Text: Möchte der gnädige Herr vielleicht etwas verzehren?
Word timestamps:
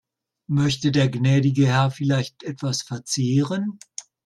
Möchte 0.47 0.91
der 0.91 1.09
gnädige 1.09 1.67
Herr 1.67 1.91
vielleicht 1.91 2.41
etwas 2.41 2.81
verzehren? 2.81 3.77